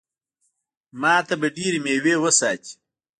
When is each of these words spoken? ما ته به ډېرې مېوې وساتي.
ما 1.01 1.15
ته 1.27 1.33
به 1.41 1.47
ډېرې 1.57 1.79
مېوې 1.85 2.15
وساتي. 2.23 2.73